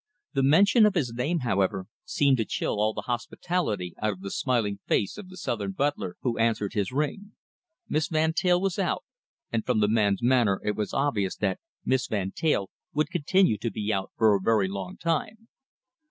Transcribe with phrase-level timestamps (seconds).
[0.33, 4.31] The mention of his name, however, seemed to chill all the hospitality out of the
[4.31, 7.33] smiling face of the southern butler who answered his ring.
[7.87, 9.03] Miss Van Teyl was out,
[9.51, 13.69] and from the man's manner it was obvious that Miss Van Teyl would continue to
[13.69, 15.47] be out for a very long time.